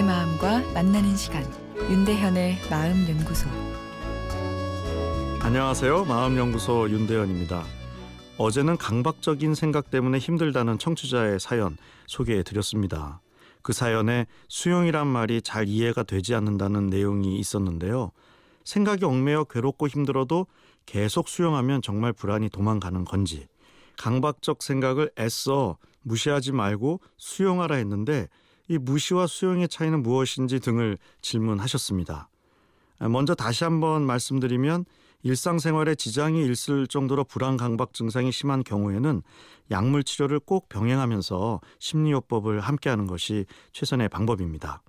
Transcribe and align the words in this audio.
만나는 0.00 1.16
시간 1.16 1.44
윤대현의 1.76 2.60
마음 2.70 3.06
연구소 3.06 3.46
안녕하세요. 5.42 6.06
마음 6.06 6.38
연구소 6.38 6.88
윤대현입니다. 6.88 7.62
어제는 8.38 8.78
강박적인 8.78 9.54
생각 9.54 9.90
때문에 9.90 10.16
힘들다는 10.16 10.78
청취자의 10.78 11.38
사연 11.38 11.76
소개해 12.06 12.42
드렸습니다. 12.42 13.20
그 13.60 13.74
사연에 13.74 14.26
수용이란 14.48 15.06
말이 15.06 15.42
잘 15.42 15.68
이해가 15.68 16.04
되지 16.04 16.34
않는다는 16.34 16.86
내용이 16.86 17.36
있었는데요. 17.38 18.12
생각이 18.64 19.04
얽매여 19.04 19.44
괴롭고 19.44 19.88
힘들어도 19.88 20.46
계속 20.86 21.28
수용하면 21.28 21.82
정말 21.82 22.14
불안이 22.14 22.48
도망가는 22.48 23.04
건지, 23.04 23.46
강박적 23.98 24.62
생각을 24.62 25.10
애써 25.18 25.76
무시하지 26.00 26.52
말고 26.52 27.00
수용하라 27.18 27.76
했는데 27.76 28.28
이 28.72 28.78
무시와 28.78 29.26
수용의 29.26 29.68
차이는 29.68 30.02
무엇인지 30.02 30.58
등을 30.60 30.96
질문하셨습니다. 31.20 32.30
먼저 33.00 33.34
다시 33.34 33.64
한번 33.64 34.06
말씀드리면 34.06 34.86
일상생활에 35.24 35.94
지장이 35.94 36.50
있을 36.50 36.86
정도로 36.86 37.24
불안 37.24 37.58
강박 37.58 37.92
증상이 37.92 38.32
심한 38.32 38.64
경우에는 38.64 39.22
약물 39.70 40.04
치료를 40.04 40.40
꼭 40.40 40.70
병행하면서 40.70 41.60
심리요법을 41.80 42.60
함께하는 42.60 43.06
것이 43.06 43.44
최선의 43.72 44.08
방법입니다. 44.08 44.82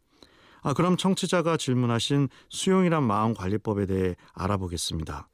아, 0.61 0.73
그럼 0.73 0.95
청취자가 0.95 1.57
질문하신 1.57 2.29
수용이란 2.47 3.03
마음 3.03 3.33
관리법에 3.33 3.85
대해 3.85 4.15
알아보겠습니다. 4.31 5.27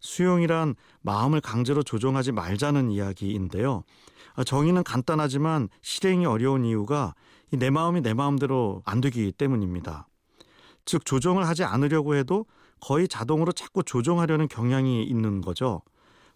수용이란 0.00 0.74
마음을 1.02 1.40
강제로 1.40 1.82
조종하지 1.82 2.32
말자는 2.32 2.90
이야기인데요. 2.90 3.84
아, 4.34 4.44
정의는 4.44 4.82
간단하지만 4.82 5.68
실행이 5.82 6.26
어려운 6.26 6.64
이유가 6.64 7.14
내 7.50 7.70
마음이 7.70 8.00
내 8.00 8.14
마음대로 8.14 8.82
안 8.84 9.00
되기 9.00 9.32
때문입니다. 9.32 10.08
즉 10.84 11.04
조정을 11.04 11.46
하지 11.46 11.64
않으려고 11.64 12.14
해도 12.14 12.46
거의 12.80 13.06
자동으로 13.06 13.52
자꾸 13.52 13.82
조종하려는 13.82 14.48
경향이 14.48 15.04
있는 15.04 15.40
거죠. 15.40 15.82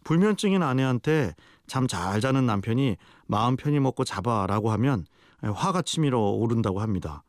불면증인 0.05 0.63
아내한테 0.63 1.35
잠 1.67 1.87
잘 1.87 2.21
자는 2.21 2.45
남편이 2.45 2.97
마음 3.27 3.57
편히 3.57 3.81
먹고 3.81 4.05
잡아라고 4.05 4.71
하면 4.73 5.07
화가 5.43 5.83
치밀어 5.83 6.19
오른다고 6.19 6.81
합니다. 6.81 7.25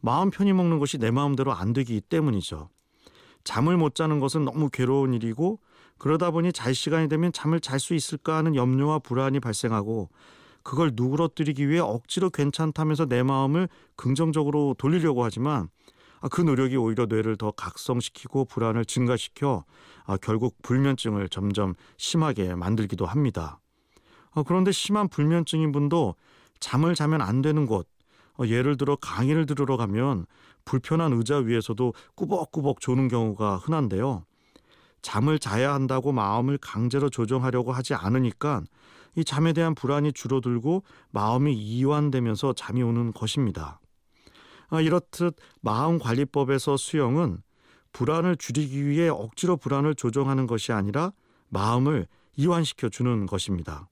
마음 0.00 0.30
편히 0.30 0.52
먹는 0.52 0.78
것이 0.78 0.98
내 0.98 1.10
마음대로 1.10 1.52
안 1.52 1.72
되기 1.72 2.00
때문이죠. 2.00 2.68
잠을 3.44 3.76
못 3.76 3.94
자는 3.94 4.20
것은 4.20 4.44
너무 4.44 4.68
괴로운 4.68 5.14
일이고 5.14 5.60
그러다 5.98 6.30
보니 6.30 6.52
잘 6.52 6.74
시간이 6.74 7.08
되면 7.08 7.32
잠을 7.32 7.60
잘 7.60 7.80
수 7.80 7.94
있을까 7.94 8.36
하는 8.36 8.54
염려와 8.54 9.00
불안이 9.00 9.40
발생하고 9.40 10.08
그걸 10.62 10.92
누그러뜨리기 10.94 11.68
위해 11.68 11.80
억지로 11.80 12.30
괜찮다면서 12.30 13.06
내 13.06 13.22
마음을 13.22 13.68
긍정적으로 13.96 14.74
돌리려고 14.78 15.24
하지만 15.24 15.68
아, 16.20 16.28
그 16.28 16.40
노력이 16.40 16.76
오히려 16.76 17.06
뇌를 17.06 17.36
더 17.36 17.50
각성시키고 17.52 18.46
불안을 18.46 18.84
증가시켜 18.84 19.64
아, 20.04 20.16
결국 20.16 20.60
불면증을 20.62 21.28
점점 21.28 21.74
심하게 21.96 22.54
만들기도 22.54 23.06
합니다. 23.06 23.60
아, 24.32 24.42
그런데 24.46 24.72
심한 24.72 25.08
불면증인 25.08 25.72
분도 25.72 26.16
잠을 26.60 26.94
자면 26.94 27.22
안 27.22 27.40
되는 27.40 27.66
곳, 27.66 27.88
어, 28.38 28.46
예를 28.46 28.76
들어 28.76 28.96
강의를 28.96 29.46
들으러 29.46 29.76
가면 29.76 30.26
불편한 30.64 31.12
의자 31.12 31.38
위에서도 31.38 31.94
꾸벅꾸벅 32.14 32.80
조는 32.80 33.08
경우가 33.08 33.56
흔한데요. 33.56 34.24
잠을 35.02 35.38
자야 35.38 35.72
한다고 35.72 36.12
마음을 36.12 36.58
강제로 36.58 37.08
조정하려고 37.10 37.72
하지 37.72 37.94
않으니까 37.94 38.62
이 39.16 39.24
잠에 39.24 39.52
대한 39.52 39.74
불안이 39.74 40.12
줄어들고 40.12 40.84
마음이 41.10 41.54
이완되면서 41.54 42.52
잠이 42.52 42.82
오는 42.82 43.12
것입니다. 43.12 43.80
아, 44.68 44.80
이렇듯 44.80 45.36
마음관리법에서 45.60 46.76
수영은 46.76 47.38
불안을 47.92 48.36
줄이기 48.36 48.86
위해 48.86 49.08
억지로 49.08 49.56
불안을 49.56 49.94
조정하는 49.94 50.46
것이 50.46 50.72
아니라 50.72 51.12
마음을 51.48 52.06
이완시켜 52.36 52.88
주는 52.88 53.26
것입니다. 53.26 53.88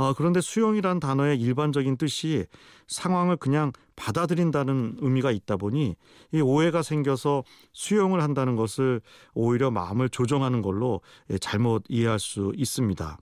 아, 0.00 0.14
그런데 0.16 0.40
수용이란 0.40 0.98
단어의 0.98 1.38
일반적인 1.38 1.98
뜻이 1.98 2.46
상황을 2.86 3.36
그냥 3.36 3.70
받아들인다는 3.96 4.96
의미가 4.98 5.30
있다 5.30 5.58
보니 5.58 5.94
이 6.32 6.40
오해가 6.40 6.80
생겨서 6.82 7.44
수용을 7.74 8.22
한다는 8.22 8.56
것을 8.56 9.02
오히려 9.34 9.70
마음을 9.70 10.08
조정하는 10.08 10.62
걸로 10.62 11.02
예, 11.28 11.36
잘못 11.36 11.84
이해할 11.90 12.18
수 12.18 12.50
있습니다. 12.56 13.18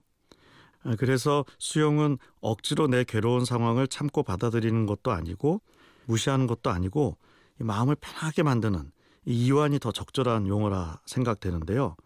아, 0.85 0.95
그래서 0.97 1.43
수용은 1.57 2.17
억지로 2.39 2.87
내 2.87 3.03
괴로운 3.03 3.43
상황을 3.43 3.89
참고 3.89 4.23
받아들이는 4.23 4.85
것도 4.85 5.11
아니고 5.11 5.61
무시하는 6.05 6.47
것도 6.47 6.69
아니고 6.69 7.17
마음을 7.57 7.97
편하게 7.99 8.43
만드는 8.43 8.89
이완이 9.25 9.79
더 9.79 9.91
적절한 9.91 10.47
용어라 10.47 11.01
생각되는데요. 11.05 11.97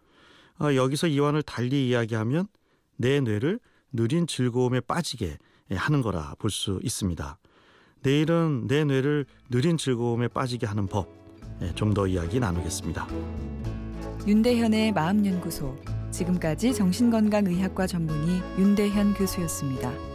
아, 0.58 0.74
여기서 0.74 1.06
이완을 1.06 1.44
달리 1.44 1.86
이야기하면 1.86 2.48
내 2.96 3.20
뇌를 3.20 3.60
느린 3.94 4.26
즐거움에 4.26 4.80
빠지게 4.80 5.38
하는 5.70 6.02
거라 6.02 6.34
볼 6.38 6.50
수 6.50 6.78
있습니다. 6.82 7.38
내일은 8.02 8.66
내 8.66 8.84
뇌를 8.84 9.24
느린 9.50 9.78
즐거움에 9.78 10.28
빠지게 10.28 10.66
하는 10.66 10.86
법 10.86 11.24
좀 11.76 11.94
더 11.94 12.06
이야기 12.06 12.40
나누겠습니다. 12.40 13.06
윤대현의 14.26 14.92
마음연구소 14.92 15.76
지금까지 16.10 16.74
정신건강의학과 16.74 17.86
전문의 17.86 18.42
윤대현 18.58 19.14
교수였습니다. 19.14 20.13